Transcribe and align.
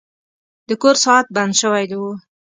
د 0.67 0.69
کور 0.81 0.95
ساعت 1.05 1.25
بند 1.35 1.53
شوی 1.61 1.85
و. 2.01 2.03